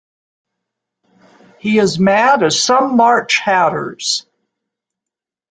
[1.59, 4.25] He is mad as some March hatters.